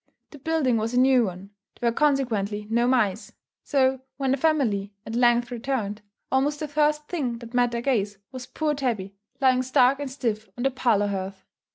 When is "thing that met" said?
7.07-7.69